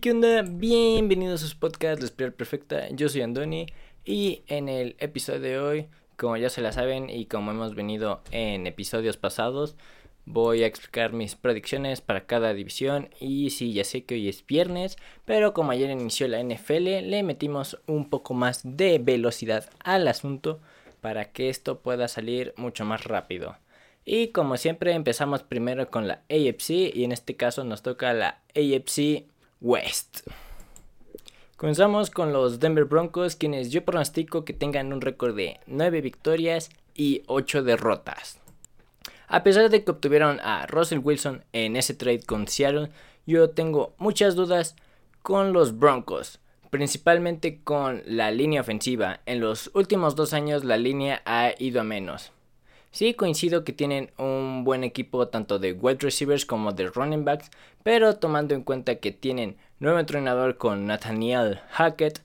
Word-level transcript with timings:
¿qué 0.00 0.12
onda? 0.12 0.40
Bienvenidos 0.42 1.42
a 1.42 1.46
su 1.46 1.58
podcast 1.58 2.00
La 2.00 2.06
Espiral 2.06 2.32
Perfecta. 2.32 2.88
Yo 2.88 3.10
soy 3.10 3.20
Andoni 3.20 3.66
y 4.02 4.42
en 4.46 4.70
el 4.70 4.96
episodio 4.98 5.40
de 5.40 5.58
hoy, 5.58 5.88
como 6.16 6.38
ya 6.38 6.48
se 6.48 6.62
la 6.62 6.72
saben 6.72 7.10
y 7.10 7.26
como 7.26 7.50
hemos 7.50 7.74
venido 7.74 8.22
en 8.30 8.66
episodios 8.66 9.18
pasados, 9.18 9.76
voy 10.24 10.62
a 10.62 10.66
explicar 10.66 11.12
mis 11.12 11.34
predicciones 11.34 12.00
para 12.00 12.24
cada 12.24 12.54
división 12.54 13.10
y 13.20 13.50
sí, 13.50 13.74
ya 13.74 13.84
sé 13.84 14.04
que 14.04 14.14
hoy 14.14 14.30
es 14.30 14.46
viernes, 14.46 14.96
pero 15.26 15.52
como 15.52 15.72
ayer 15.72 15.90
inició 15.90 16.28
la 16.28 16.42
NFL, 16.42 17.10
le 17.10 17.22
metimos 17.22 17.78
un 17.86 18.08
poco 18.08 18.32
más 18.32 18.62
de 18.64 18.98
velocidad 19.00 19.68
al 19.84 20.08
asunto 20.08 20.60
para 21.02 21.30
que 21.30 21.50
esto 21.50 21.80
pueda 21.80 22.08
salir 22.08 22.54
mucho 22.56 22.86
más 22.86 23.04
rápido. 23.04 23.56
Y 24.06 24.28
como 24.28 24.56
siempre 24.56 24.92
empezamos 24.92 25.42
primero 25.42 25.90
con 25.90 26.08
la 26.08 26.22
AFC 26.30 26.70
y 26.94 27.04
en 27.04 27.12
este 27.12 27.36
caso 27.36 27.64
nos 27.64 27.82
toca 27.82 28.14
la 28.14 28.40
AFC 28.54 29.26
West. 29.60 30.20
Comenzamos 31.56 32.10
con 32.10 32.32
los 32.32 32.58
Denver 32.58 32.86
Broncos, 32.86 33.36
quienes 33.36 33.70
yo 33.70 33.84
pronostico 33.84 34.44
que 34.44 34.54
tengan 34.54 34.92
un 34.92 35.00
récord 35.00 35.36
de 35.36 35.60
9 35.66 36.00
victorias 36.00 36.70
y 36.94 37.22
8 37.26 37.62
derrotas. 37.62 38.38
A 39.28 39.42
pesar 39.42 39.68
de 39.68 39.84
que 39.84 39.90
obtuvieron 39.90 40.40
a 40.40 40.66
Russell 40.66 41.00
Wilson 41.02 41.44
en 41.52 41.76
ese 41.76 41.94
trade 41.94 42.22
con 42.22 42.48
Seattle, 42.48 42.90
yo 43.26 43.50
tengo 43.50 43.94
muchas 43.98 44.34
dudas 44.34 44.74
con 45.22 45.52
los 45.52 45.78
Broncos, 45.78 46.40
principalmente 46.70 47.60
con 47.62 48.02
la 48.06 48.30
línea 48.30 48.62
ofensiva. 48.62 49.20
En 49.26 49.40
los 49.40 49.70
últimos 49.74 50.16
dos 50.16 50.32
años 50.32 50.64
la 50.64 50.78
línea 50.78 51.22
ha 51.26 51.52
ido 51.58 51.80
a 51.80 51.84
menos. 51.84 52.32
Sí, 52.92 53.14
coincido 53.14 53.62
que 53.62 53.72
tienen 53.72 54.10
un 54.18 54.64
buen 54.64 54.82
equipo 54.82 55.28
tanto 55.28 55.60
de 55.60 55.72
wide 55.72 55.98
receivers 56.00 56.44
como 56.44 56.72
de 56.72 56.88
running 56.88 57.24
backs, 57.24 57.50
pero 57.84 58.16
tomando 58.16 58.54
en 58.54 58.62
cuenta 58.62 58.96
que 58.96 59.12
tienen 59.12 59.56
nuevo 59.78 60.00
entrenador 60.00 60.56
con 60.56 60.86
Nathaniel 60.86 61.60
Hackett, 61.70 62.20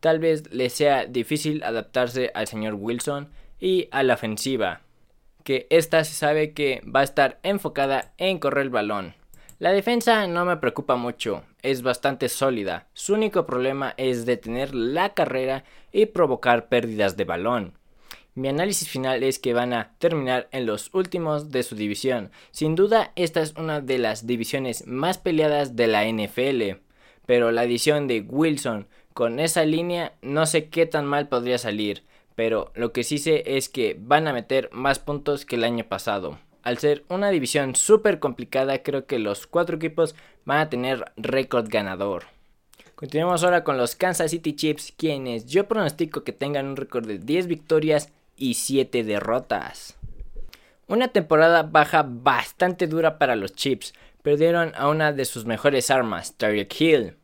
tal 0.00 0.18
vez 0.18 0.52
les 0.52 0.72
sea 0.72 1.06
difícil 1.06 1.62
adaptarse 1.62 2.32
al 2.34 2.48
señor 2.48 2.74
Wilson 2.74 3.28
y 3.60 3.88
a 3.92 4.02
la 4.02 4.14
ofensiva, 4.14 4.80
que 5.44 5.68
esta 5.70 6.02
se 6.02 6.14
sabe 6.14 6.54
que 6.54 6.82
va 6.84 7.00
a 7.00 7.04
estar 7.04 7.38
enfocada 7.44 8.12
en 8.18 8.40
correr 8.40 8.64
el 8.64 8.70
balón. 8.70 9.14
La 9.60 9.70
defensa 9.70 10.26
no 10.26 10.44
me 10.44 10.56
preocupa 10.56 10.96
mucho, 10.96 11.44
es 11.62 11.82
bastante 11.82 12.28
sólida, 12.28 12.88
su 12.94 13.14
único 13.14 13.46
problema 13.46 13.94
es 13.96 14.26
detener 14.26 14.74
la 14.74 15.14
carrera 15.14 15.62
y 15.92 16.06
provocar 16.06 16.68
pérdidas 16.68 17.16
de 17.16 17.24
balón. 17.24 17.79
Mi 18.40 18.48
análisis 18.48 18.88
final 18.88 19.22
es 19.22 19.38
que 19.38 19.52
van 19.52 19.74
a 19.74 19.92
terminar 19.98 20.48
en 20.50 20.64
los 20.64 20.94
últimos 20.94 21.50
de 21.50 21.62
su 21.62 21.76
división. 21.76 22.30
Sin 22.52 22.74
duda, 22.74 23.12
esta 23.14 23.42
es 23.42 23.52
una 23.58 23.82
de 23.82 23.98
las 23.98 24.26
divisiones 24.26 24.86
más 24.86 25.18
peleadas 25.18 25.76
de 25.76 25.86
la 25.86 26.06
NFL. 26.06 26.80
Pero 27.26 27.50
la 27.50 27.64
edición 27.64 28.08
de 28.08 28.22
Wilson 28.22 28.88
con 29.12 29.40
esa 29.40 29.66
línea 29.66 30.14
no 30.22 30.46
sé 30.46 30.70
qué 30.70 30.86
tan 30.86 31.04
mal 31.04 31.28
podría 31.28 31.58
salir. 31.58 32.02
Pero 32.34 32.72
lo 32.74 32.94
que 32.94 33.04
sí 33.04 33.18
sé 33.18 33.42
es 33.44 33.68
que 33.68 33.98
van 34.00 34.26
a 34.26 34.32
meter 34.32 34.70
más 34.72 35.00
puntos 35.00 35.44
que 35.44 35.56
el 35.56 35.64
año 35.64 35.84
pasado. 35.84 36.38
Al 36.62 36.78
ser 36.78 37.04
una 37.10 37.28
división 37.28 37.76
súper 37.76 38.20
complicada, 38.20 38.82
creo 38.82 39.04
que 39.04 39.18
los 39.18 39.46
cuatro 39.46 39.76
equipos 39.76 40.14
van 40.46 40.60
a 40.60 40.70
tener 40.70 41.12
récord 41.18 41.68
ganador. 41.68 42.24
Continuamos 42.94 43.44
ahora 43.44 43.64
con 43.64 43.76
los 43.76 43.96
Kansas 43.96 44.30
City 44.30 44.54
Chiefs, 44.54 44.94
quienes 44.96 45.44
yo 45.44 45.68
pronostico 45.68 46.24
que 46.24 46.32
tengan 46.32 46.66
un 46.66 46.76
récord 46.76 47.06
de 47.06 47.18
10 47.18 47.46
victorias 47.46 48.10
y 48.40 48.54
7 48.54 49.04
derrotas. 49.04 49.96
Una 50.88 51.06
temporada 51.06 51.62
baja 51.62 52.04
bastante 52.04 52.88
dura 52.88 53.16
para 53.16 53.36
los 53.36 53.54
Chiefs. 53.54 53.94
Perdieron 54.22 54.72
a 54.74 54.88
una 54.88 55.12
de 55.12 55.24
sus 55.24 55.44
mejores 55.44 55.88
armas, 55.92 56.34
Tyreek 56.36 56.80
Hill. 56.80 57.16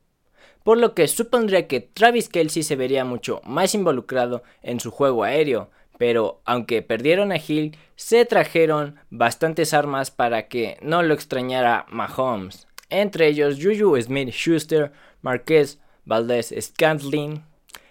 Por 0.62 0.78
lo 0.78 0.94
que 0.94 1.08
supondría 1.08 1.66
que 1.66 1.80
Travis 1.80 2.28
Kelsey 2.28 2.62
se 2.62 2.76
vería 2.76 3.04
mucho 3.04 3.40
más 3.44 3.74
involucrado 3.74 4.44
en 4.62 4.78
su 4.78 4.92
juego 4.92 5.24
aéreo. 5.24 5.70
Pero 5.98 6.42
aunque 6.44 6.82
perdieron 6.82 7.32
a 7.32 7.38
Hill, 7.38 7.76
se 7.96 8.24
trajeron 8.24 8.96
bastantes 9.10 9.74
armas 9.74 10.10
para 10.10 10.46
que 10.46 10.76
no 10.82 11.02
lo 11.02 11.14
extrañara 11.14 11.86
Mahomes. 11.88 12.68
Entre 12.88 13.26
ellos 13.26 13.58
Juju 13.60 14.00
Smith 14.00 14.30
Schuster, 14.30 14.92
Marquez 15.22 15.80
Valdez 16.04 16.54
Scantling 16.60 17.44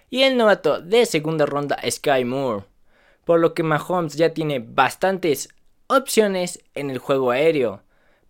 y 0.10 0.24
el 0.24 0.38
novato 0.38 0.80
de 0.80 1.06
segunda 1.06 1.46
ronda 1.46 1.78
Sky 1.90 2.24
Moore 2.24 2.64
por 3.26 3.40
lo 3.40 3.54
que 3.54 3.64
Mahomes 3.64 4.16
ya 4.16 4.34
tiene 4.34 4.60
bastantes 4.60 5.50
opciones 5.88 6.64
en 6.74 6.90
el 6.90 7.00
juego 7.00 7.32
aéreo 7.32 7.82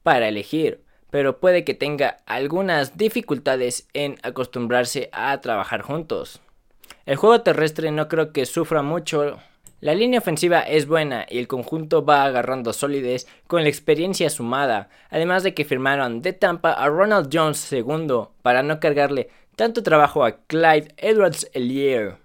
para 0.02 0.28
elegir, 0.28 0.82
pero 1.10 1.40
puede 1.40 1.64
que 1.64 1.74
tenga 1.74 2.18
algunas 2.26 2.98
dificultades 2.98 3.88
en 3.94 4.18
acostumbrarse 4.24 5.10
a 5.12 5.40
trabajar 5.42 5.82
juntos. 5.82 6.42
El 7.06 7.18
juego 7.18 7.42
terrestre 7.42 7.92
no 7.92 8.08
creo 8.08 8.34
que 8.34 8.46
sufra 8.46 8.82
mucho. 8.82 9.40
La 9.82 9.94
línea 9.94 10.20
ofensiva 10.20 10.62
es 10.62 10.88
buena 10.88 11.26
y 11.30 11.38
el 11.38 11.48
conjunto 11.48 12.04
va 12.04 12.24
agarrando 12.24 12.74
solidez 12.74 13.28
con 13.48 13.64
la 13.64 13.70
experiencia 13.70 14.30
sumada, 14.30 14.90
además 15.10 15.44
de 15.44 15.54
que 15.54 15.66
firmaron 15.66 16.22
de 16.22 16.34
Tampa 16.34 16.72
a 16.72 16.88
Ronald 16.88 17.30
Jones 17.32 17.72
II 17.72 18.28
para 18.42 18.64
no 18.64 18.80
cargarle 18.80 19.30
tanto 19.56 19.84
trabajo 19.84 20.24
a 20.26 20.38
Clyde 20.48 20.94
Edwards 20.98 21.50
Elier. 21.54 22.25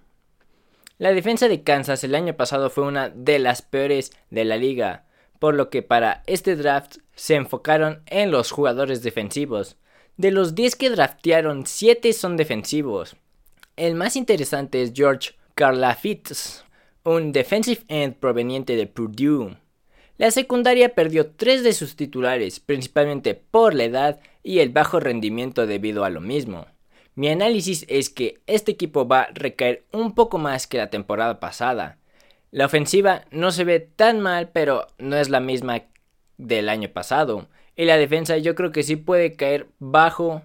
La 1.00 1.14
defensa 1.14 1.48
de 1.48 1.62
Kansas 1.62 2.04
el 2.04 2.14
año 2.14 2.36
pasado 2.36 2.68
fue 2.68 2.84
una 2.84 3.08
de 3.08 3.38
las 3.38 3.62
peores 3.62 4.12
de 4.28 4.44
la 4.44 4.58
liga, 4.58 5.06
por 5.38 5.54
lo 5.54 5.70
que 5.70 5.80
para 5.80 6.22
este 6.26 6.56
draft 6.56 6.98
se 7.14 7.36
enfocaron 7.36 8.02
en 8.04 8.30
los 8.30 8.50
jugadores 8.50 9.02
defensivos. 9.02 9.78
De 10.18 10.30
los 10.30 10.54
10 10.54 10.76
que 10.76 10.90
draftearon, 10.90 11.64
7 11.64 12.12
son 12.12 12.36
defensivos. 12.36 13.16
El 13.76 13.94
más 13.94 14.14
interesante 14.14 14.82
es 14.82 14.92
George 14.94 15.30
Karlaftis, 15.54 16.66
un 17.02 17.32
defensive 17.32 17.80
end 17.88 18.16
proveniente 18.16 18.76
de 18.76 18.86
Purdue. 18.86 19.56
La 20.18 20.30
secundaria 20.30 20.94
perdió 20.94 21.30
3 21.30 21.62
de 21.64 21.72
sus 21.72 21.96
titulares, 21.96 22.60
principalmente 22.60 23.34
por 23.34 23.72
la 23.72 23.84
edad 23.84 24.20
y 24.42 24.58
el 24.58 24.68
bajo 24.68 25.00
rendimiento 25.00 25.66
debido 25.66 26.04
a 26.04 26.10
lo 26.10 26.20
mismo. 26.20 26.66
Mi 27.20 27.28
análisis 27.28 27.84
es 27.90 28.08
que 28.08 28.40
este 28.46 28.72
equipo 28.72 29.06
va 29.06 29.20
a 29.20 29.30
recaer 29.34 29.84
un 29.92 30.14
poco 30.14 30.38
más 30.38 30.66
que 30.66 30.78
la 30.78 30.88
temporada 30.88 31.38
pasada. 31.38 31.98
La 32.50 32.64
ofensiva 32.64 33.26
no 33.30 33.50
se 33.50 33.64
ve 33.64 33.78
tan 33.78 34.20
mal, 34.20 34.48
pero 34.48 34.86
no 34.96 35.18
es 35.18 35.28
la 35.28 35.40
misma 35.40 35.82
del 36.38 36.70
año 36.70 36.88
pasado. 36.88 37.46
Y 37.76 37.84
la 37.84 37.98
defensa 37.98 38.38
yo 38.38 38.54
creo 38.54 38.72
que 38.72 38.84
sí 38.84 38.96
puede 38.96 39.34
caer 39.34 39.68
bajo 39.78 40.40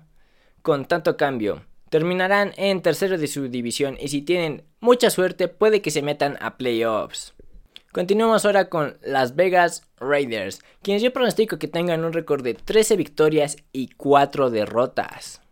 con 0.64 0.84
tanto 0.84 1.16
cambio. 1.16 1.64
Terminarán 1.90 2.52
en 2.58 2.82
tercero 2.82 3.18
de 3.18 3.28
su 3.28 3.48
división 3.48 3.96
y 3.98 4.10
si 4.10 4.22
tienen 4.22 4.66
mucha 4.82 5.10
suerte 5.10 5.48
puede 5.48 5.82
que 5.82 5.92
se 5.92 6.02
metan 6.02 6.38
a 6.42 6.58
playoffs. 6.58 7.36
Continuamos 7.94 8.44
ahora 8.44 8.68
con 8.68 8.98
Las 9.02 9.38
Vegas 9.38 9.84
Raiders, 9.98 10.62
quienes 10.82 11.02
yo 11.02 11.14
pronostico 11.14 11.58
que 11.58 11.70
tengan 11.70 12.04
un 12.04 12.12
récord 12.12 12.44
de 12.44 12.54
13 12.54 12.98
victorias 12.98 13.56
y 13.72 13.88
4 13.96 14.50
derrotas. 14.50 15.45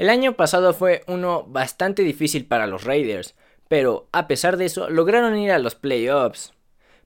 El 0.00 0.08
año 0.08 0.32
pasado 0.32 0.72
fue 0.72 1.04
uno 1.08 1.44
bastante 1.46 2.02
difícil 2.02 2.46
para 2.46 2.66
los 2.66 2.84
Raiders, 2.84 3.34
pero 3.68 4.08
a 4.12 4.28
pesar 4.28 4.56
de 4.56 4.64
eso 4.64 4.88
lograron 4.88 5.36
ir 5.36 5.52
a 5.52 5.58
los 5.58 5.74
playoffs. 5.74 6.54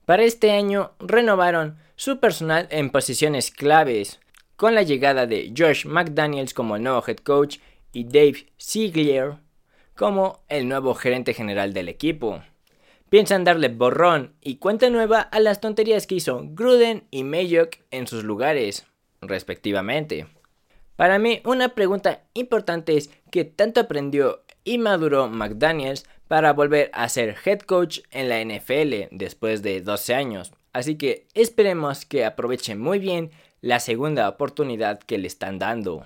Para 0.05 0.23
este 0.23 0.51
año 0.51 0.93
renovaron 0.99 1.77
su 1.97 2.21
personal 2.21 2.69
en 2.71 2.91
posiciones 2.91 3.51
claves, 3.51 4.21
con 4.55 4.75
la 4.75 4.83
llegada 4.83 5.27
de 5.27 5.53
Josh 5.57 5.85
McDaniels 5.85 6.53
como 6.53 6.77
nuevo 6.77 7.03
head 7.05 7.17
coach 7.17 7.57
y 7.91 8.05
Dave 8.05 8.45
Ziegler 8.57 9.39
como 9.93 10.45
el 10.47 10.69
nuevo 10.69 10.95
gerente 10.95 11.33
general 11.33 11.73
del 11.73 11.89
equipo. 11.89 12.43
Piensan 13.09 13.43
darle 13.43 13.67
borrón 13.67 14.35
y 14.39 14.55
cuenta 14.55 14.89
nueva 14.89 15.19
a 15.19 15.41
las 15.41 15.59
tonterías 15.59 16.07
que 16.07 16.15
hizo 16.15 16.43
Gruden 16.45 17.07
y 17.11 17.25
Mayock 17.25 17.75
en 17.91 18.07
sus 18.07 18.23
lugares, 18.23 18.87
respectivamente. 19.19 20.27
Para 20.95 21.19
mí, 21.19 21.41
una 21.43 21.69
pregunta 21.69 22.23
importante 22.33 22.95
es 22.95 23.09
qué 23.31 23.43
tanto 23.43 23.81
aprendió 23.81 24.43
y 24.63 24.77
maduró 24.77 25.27
McDaniels 25.27 26.05
para 26.27 26.53
volver 26.53 26.89
a 26.93 27.09
ser 27.09 27.35
head 27.45 27.59
coach 27.59 27.99
en 28.11 28.29
la 28.29 28.43
NFL 28.43 29.09
después 29.11 29.61
de 29.61 29.81
12 29.81 30.15
años. 30.15 30.53
Así 30.73 30.97
que 30.97 31.27
esperemos 31.33 32.05
que 32.05 32.25
aproveche 32.25 32.75
muy 32.75 32.99
bien 32.99 33.31
la 33.61 33.79
segunda 33.79 34.27
oportunidad 34.29 34.99
que 34.99 35.17
le 35.17 35.27
están 35.27 35.59
dando. 35.59 36.05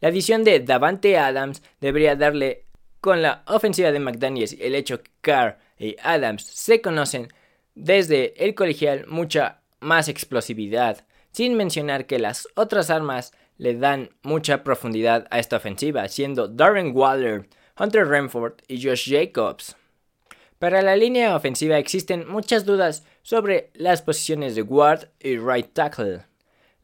La 0.00 0.08
adición 0.08 0.44
de 0.44 0.60
Davante 0.60 1.18
Adams 1.18 1.62
debería 1.80 2.16
darle 2.16 2.64
con 3.00 3.22
la 3.22 3.42
ofensiva 3.46 3.92
de 3.92 4.00
McDaniels 4.00 4.56
el 4.58 4.74
hecho 4.74 5.02
que 5.02 5.10
Carr 5.20 5.58
y 5.78 5.96
Adams 6.02 6.44
se 6.44 6.80
conocen 6.80 7.28
desde 7.74 8.34
el 8.44 8.54
colegial 8.54 9.06
mucha 9.08 9.60
más 9.80 10.08
explosividad, 10.08 11.06
sin 11.32 11.54
mencionar 11.54 12.06
que 12.06 12.18
las 12.18 12.48
otras 12.54 12.90
armas 12.90 13.32
le 13.56 13.74
dan 13.74 14.10
mucha 14.22 14.64
profundidad 14.64 15.26
a 15.30 15.38
esta 15.38 15.56
ofensiva, 15.56 16.08
siendo 16.08 16.48
Darren 16.48 16.92
Waller, 16.94 17.48
Hunter 17.78 18.06
Renford 18.06 18.54
y 18.68 18.82
Josh 18.82 19.10
Jacobs. 19.10 19.76
Para 20.58 20.82
la 20.82 20.96
línea 20.96 21.36
ofensiva 21.36 21.78
existen 21.78 22.28
muchas 22.28 22.64
dudas 22.64 23.04
sobre 23.22 23.70
las 23.74 24.02
posiciones 24.02 24.54
de 24.54 24.62
guard 24.62 25.08
y 25.20 25.36
right 25.36 25.72
tackle. 25.72 26.22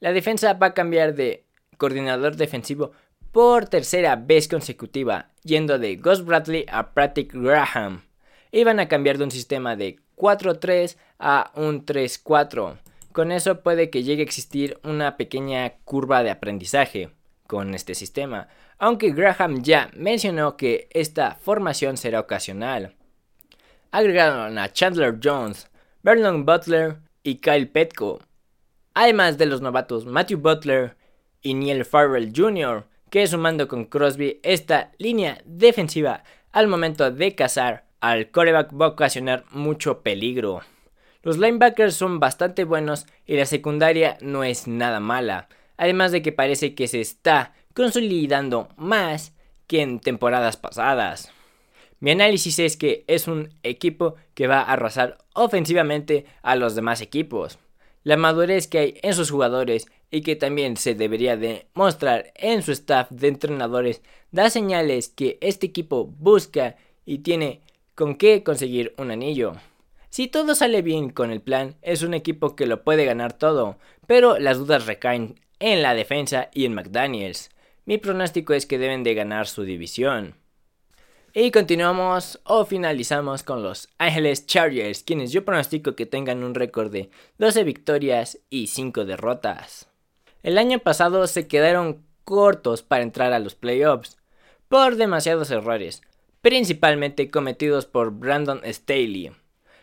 La 0.00 0.12
defensa 0.12 0.54
va 0.54 0.68
a 0.68 0.74
cambiar 0.74 1.14
de 1.14 1.44
coordinador 1.76 2.36
defensivo 2.36 2.92
por 3.32 3.68
tercera 3.68 4.16
vez 4.16 4.48
consecutiva, 4.48 5.30
yendo 5.42 5.78
de 5.78 5.96
Gus 5.96 6.24
Bradley 6.24 6.66
a 6.68 6.92
Patrick 6.92 7.32
Graham. 7.32 8.02
Iban 8.52 8.80
a 8.80 8.88
cambiar 8.88 9.18
de 9.18 9.24
un 9.24 9.30
sistema 9.30 9.76
de 9.76 9.98
4-3 10.16 10.96
a 11.18 11.52
un 11.54 11.86
3-4. 11.86 12.78
Con 13.12 13.32
eso 13.32 13.60
puede 13.62 13.90
que 13.90 14.04
llegue 14.04 14.22
a 14.22 14.24
existir 14.24 14.78
una 14.84 15.16
pequeña 15.16 15.70
curva 15.84 16.22
de 16.22 16.30
aprendizaje 16.30 17.10
con 17.48 17.74
este 17.74 17.96
sistema, 17.96 18.46
aunque 18.78 19.10
Graham 19.10 19.62
ya 19.62 19.90
mencionó 19.94 20.56
que 20.56 20.88
esta 20.92 21.34
formación 21.34 21.96
será 21.96 22.20
ocasional. 22.20 22.94
Agregaron 23.90 24.56
a 24.58 24.72
Chandler 24.72 25.18
Jones, 25.22 25.68
Vernon 26.02 26.46
Butler 26.46 26.98
y 27.24 27.36
Kyle 27.38 27.68
Petco, 27.68 28.20
además 28.94 29.36
de 29.36 29.46
los 29.46 29.60
novatos 29.60 30.06
Matthew 30.06 30.38
Butler 30.38 30.96
y 31.42 31.54
Neil 31.54 31.84
Farrell 31.84 32.32
Jr., 32.34 32.86
que 33.10 33.26
sumando 33.26 33.66
con 33.66 33.86
Crosby 33.86 34.38
esta 34.44 34.92
línea 34.98 35.42
defensiva 35.44 36.22
al 36.52 36.68
momento 36.68 37.10
de 37.10 37.34
cazar 37.34 37.86
al 38.00 38.30
coreback 38.30 38.72
va 38.80 38.86
a 38.86 38.90
ocasionar 38.90 39.44
mucho 39.50 40.02
peligro. 40.02 40.60
Los 41.22 41.36
linebackers 41.36 41.94
son 41.94 42.18
bastante 42.18 42.64
buenos 42.64 43.06
y 43.26 43.36
la 43.36 43.44
secundaria 43.44 44.16
no 44.22 44.42
es 44.42 44.66
nada 44.66 45.00
mala, 45.00 45.48
además 45.76 46.12
de 46.12 46.22
que 46.22 46.32
parece 46.32 46.74
que 46.74 46.88
se 46.88 47.00
está 47.00 47.52
consolidando 47.74 48.68
más 48.76 49.34
que 49.66 49.82
en 49.82 50.00
temporadas 50.00 50.56
pasadas. 50.56 51.30
Mi 52.00 52.12
análisis 52.12 52.58
es 52.58 52.78
que 52.78 53.04
es 53.06 53.28
un 53.28 53.50
equipo 53.62 54.14
que 54.34 54.46
va 54.46 54.60
a 54.60 54.72
arrasar 54.72 55.18
ofensivamente 55.34 56.24
a 56.42 56.56
los 56.56 56.74
demás 56.74 57.02
equipos. 57.02 57.58
La 58.02 58.16
madurez 58.16 58.66
que 58.66 58.78
hay 58.78 58.94
en 59.02 59.12
sus 59.12 59.30
jugadores 59.30 59.86
y 60.10 60.22
que 60.22 60.36
también 60.36 60.78
se 60.78 60.94
debería 60.94 61.36
de 61.36 61.66
mostrar 61.74 62.32
en 62.34 62.62
su 62.62 62.72
staff 62.72 63.10
de 63.10 63.28
entrenadores 63.28 64.00
da 64.30 64.48
señales 64.48 65.10
que 65.10 65.36
este 65.42 65.66
equipo 65.66 66.06
busca 66.06 66.76
y 67.04 67.18
tiene 67.18 67.60
con 67.94 68.14
qué 68.14 68.42
conseguir 68.42 68.94
un 68.96 69.10
anillo. 69.10 69.52
Si 70.10 70.26
todo 70.26 70.56
sale 70.56 70.82
bien 70.82 71.10
con 71.10 71.30
el 71.30 71.40
plan, 71.40 71.76
es 71.82 72.02
un 72.02 72.14
equipo 72.14 72.56
que 72.56 72.66
lo 72.66 72.82
puede 72.82 73.04
ganar 73.04 73.32
todo, 73.32 73.78
pero 74.08 74.40
las 74.40 74.58
dudas 74.58 74.86
recaen 74.86 75.40
en 75.60 75.82
la 75.82 75.94
defensa 75.94 76.50
y 76.52 76.64
en 76.64 76.74
McDaniels. 76.74 77.50
Mi 77.84 77.96
pronóstico 77.96 78.52
es 78.52 78.66
que 78.66 78.78
deben 78.78 79.04
de 79.04 79.14
ganar 79.14 79.46
su 79.46 79.62
división. 79.62 80.34
Y 81.32 81.52
continuamos 81.52 82.40
o 82.42 82.64
finalizamos 82.64 83.44
con 83.44 83.62
los 83.62 83.88
Ángeles 83.98 84.46
Chargers, 84.46 85.04
quienes 85.04 85.30
yo 85.30 85.44
pronostico 85.44 85.94
que 85.94 86.06
tengan 86.06 86.42
un 86.42 86.56
récord 86.56 86.90
de 86.90 87.10
12 87.38 87.62
victorias 87.62 88.40
y 88.50 88.66
5 88.66 89.04
derrotas. 89.04 89.88
El 90.42 90.58
año 90.58 90.80
pasado 90.80 91.28
se 91.28 91.46
quedaron 91.46 92.04
cortos 92.24 92.82
para 92.82 93.04
entrar 93.04 93.32
a 93.32 93.38
los 93.38 93.54
playoffs 93.54 94.18
por 94.68 94.96
demasiados 94.96 95.52
errores, 95.52 96.02
principalmente 96.40 97.30
cometidos 97.30 97.86
por 97.86 98.10
Brandon 98.10 98.60
Staley. 98.64 99.30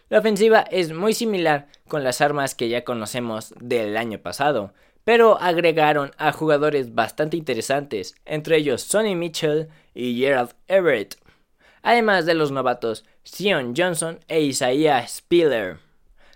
La 0.10 0.20
ofensiva 0.20 0.62
es 0.72 0.94
muy 0.94 1.14
similar 1.14 1.68
con 1.88 2.04
las 2.04 2.22
armas 2.22 2.56
que 2.56 2.70
ya 2.70 2.84
conocemos 2.84 3.54
del 3.60 3.98
año 3.98 4.20
pasado, 4.20 4.74
pero 5.04 5.40
agregaron 5.40 6.12
a 6.18 6.32
jugadores 6.32 6.96
bastante 6.96 7.38
interesantes, 7.38 8.16
entre 8.26 8.58
ellos 8.58 8.82
Sonny 8.82 9.16
Mitchell 9.16 9.68
y 9.94 10.18
Gerald 10.18 10.54
Everett 10.68 11.18
además 11.88 12.26
de 12.26 12.34
los 12.34 12.52
novatos 12.52 13.06
Sion 13.24 13.74
Johnson 13.76 14.20
e 14.28 14.42
Isaiah 14.42 15.08
Spiller. 15.08 15.80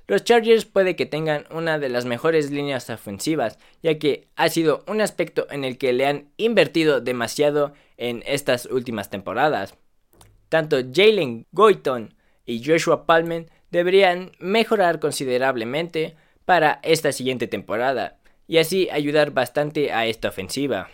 Los 0.07 0.23
Chargers 0.23 0.63
puede 0.63 0.95
que 0.95 1.05
tengan 1.05 1.45
una 1.51 1.77
de 1.77 1.89
las 1.89 2.05
mejores 2.05 2.51
líneas 2.51 2.89
ofensivas, 2.89 3.59
ya 3.83 3.99
que 3.99 4.29
ha 4.37 4.47
sido 4.47 4.85
un 4.87 5.01
aspecto 5.01 5.47
en 5.51 5.65
el 5.65 5.77
que 5.77 5.91
le 5.91 6.05
han 6.05 6.29
invertido 6.37 7.01
demasiado 7.01 7.73
en 7.97 8.23
estas 8.25 8.65
últimas 8.65 9.09
temporadas. 9.09 9.75
Tanto 10.47 10.77
Jalen 10.77 11.47
Goyton 11.51 12.13
y 12.45 12.63
Joshua 12.63 13.05
Palmer 13.05 13.47
deberían 13.71 14.31
mejorar 14.39 14.99
considerablemente 14.99 16.15
para 16.45 16.79
esta 16.83 17.11
siguiente 17.11 17.47
temporada, 17.47 18.17
y 18.47 18.57
así 18.57 18.89
ayudar 18.91 19.31
bastante 19.31 19.91
a 19.91 20.05
esta 20.05 20.29
ofensiva. 20.29 20.89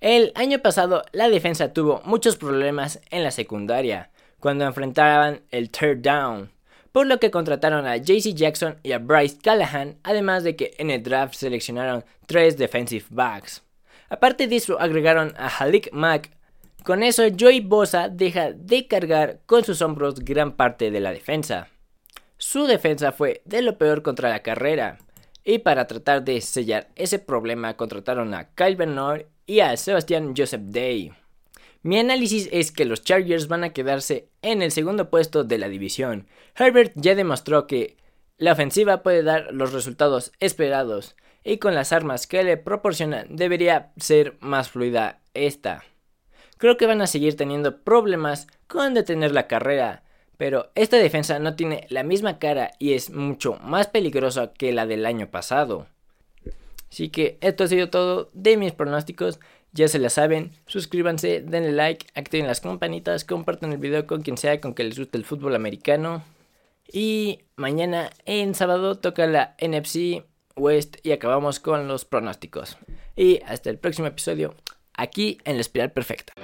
El 0.00 0.32
año 0.34 0.58
pasado 0.58 1.02
la 1.12 1.28
defensa 1.28 1.72
tuvo 1.72 2.02
muchos 2.04 2.36
problemas 2.36 3.00
en 3.10 3.22
la 3.22 3.30
secundaria 3.30 4.10
cuando 4.40 4.64
enfrentaban 4.64 5.40
el 5.50 5.70
third 5.70 5.98
down, 5.98 6.50
por 6.90 7.06
lo 7.06 7.18
que 7.18 7.30
contrataron 7.30 7.86
a 7.86 7.96
JC 7.96 8.34
Jackson 8.34 8.76
y 8.82 8.92
a 8.92 8.98
Bryce 8.98 9.38
Callahan, 9.42 9.96
además 10.02 10.44
de 10.44 10.56
que 10.56 10.74
en 10.78 10.90
el 10.90 11.02
draft 11.02 11.34
seleccionaron 11.34 12.04
tres 12.26 12.58
defensive 12.58 13.06
backs. 13.10 13.62
Aparte 14.10 14.46
de 14.46 14.56
eso 14.56 14.78
agregaron 14.78 15.32
a 15.38 15.48
Halik 15.48 15.90
Mack. 15.92 16.30
Con 16.84 17.02
eso 17.02 17.22
Joey 17.38 17.60
Bosa 17.60 18.08
deja 18.08 18.52
de 18.52 18.86
cargar 18.86 19.38
con 19.46 19.64
sus 19.64 19.80
hombros 19.80 20.16
gran 20.16 20.52
parte 20.52 20.90
de 20.90 21.00
la 21.00 21.12
defensa. 21.12 21.68
Su 22.44 22.66
defensa 22.66 23.12
fue 23.12 23.40
de 23.44 23.62
lo 23.62 23.78
peor 23.78 24.02
contra 24.02 24.28
la 24.28 24.42
carrera, 24.42 24.98
y 25.44 25.60
para 25.60 25.86
tratar 25.86 26.24
de 26.24 26.40
sellar 26.40 26.88
ese 26.96 27.20
problema 27.20 27.76
contrataron 27.76 28.34
a 28.34 28.48
Kyle 28.56 28.74
Bernard 28.74 29.26
y 29.46 29.60
a 29.60 29.76
Sebastian 29.76 30.34
Joseph 30.36 30.60
Day. 30.64 31.12
Mi 31.82 32.00
análisis 32.00 32.48
es 32.50 32.72
que 32.72 32.84
los 32.84 33.04
Chargers 33.04 33.46
van 33.46 33.62
a 33.62 33.72
quedarse 33.72 34.28
en 34.42 34.60
el 34.60 34.72
segundo 34.72 35.08
puesto 35.08 35.44
de 35.44 35.56
la 35.56 35.68
división. 35.68 36.26
Herbert 36.56 36.90
ya 36.96 37.14
demostró 37.14 37.68
que 37.68 37.96
la 38.38 38.54
ofensiva 38.54 39.04
puede 39.04 39.22
dar 39.22 39.54
los 39.54 39.72
resultados 39.72 40.32
esperados 40.40 41.14
y 41.44 41.58
con 41.58 41.76
las 41.76 41.92
armas 41.92 42.26
que 42.26 42.42
le 42.42 42.56
proporcionan 42.56 43.36
debería 43.36 43.92
ser 43.98 44.36
más 44.40 44.68
fluida 44.68 45.20
esta. 45.32 45.84
Creo 46.58 46.76
que 46.76 46.86
van 46.86 47.02
a 47.02 47.06
seguir 47.06 47.36
teniendo 47.36 47.84
problemas 47.84 48.48
con 48.66 48.94
detener 48.94 49.30
la 49.30 49.46
carrera, 49.46 50.02
pero 50.36 50.70
esta 50.74 50.96
defensa 50.96 51.38
no 51.38 51.54
tiene 51.54 51.86
la 51.88 52.02
misma 52.02 52.38
cara 52.38 52.72
y 52.78 52.94
es 52.94 53.10
mucho 53.10 53.54
más 53.62 53.86
peligrosa 53.86 54.52
que 54.52 54.72
la 54.72 54.86
del 54.86 55.06
año 55.06 55.30
pasado. 55.30 55.86
Así 56.90 57.08
que 57.08 57.38
esto 57.40 57.64
ha 57.64 57.68
sido 57.68 57.88
todo 57.88 58.30
de 58.34 58.56
mis 58.56 58.72
pronósticos. 58.72 59.40
Ya 59.72 59.88
se 59.88 59.98
la 59.98 60.10
saben, 60.10 60.52
suscríbanse, 60.66 61.40
denle 61.40 61.72
like, 61.72 62.06
activen 62.14 62.46
las 62.46 62.60
campanitas, 62.60 63.24
compartan 63.24 63.72
el 63.72 63.78
video 63.78 64.06
con 64.06 64.20
quien 64.20 64.36
sea 64.36 64.60
con 64.60 64.74
que 64.74 64.84
les 64.84 64.98
guste 64.98 65.16
el 65.16 65.24
fútbol 65.24 65.54
americano. 65.54 66.22
Y 66.92 67.40
mañana 67.56 68.10
en 68.26 68.54
sábado 68.54 68.98
toca 68.98 69.26
la 69.26 69.56
NFC 69.60 70.24
West 70.56 70.98
y 71.02 71.12
acabamos 71.12 71.60
con 71.60 71.88
los 71.88 72.04
pronósticos. 72.04 72.76
Y 73.16 73.40
hasta 73.46 73.70
el 73.70 73.78
próximo 73.78 74.08
episodio, 74.08 74.54
aquí 74.94 75.38
en 75.44 75.54
la 75.54 75.62
espiral 75.62 75.92
perfecta. 75.92 76.34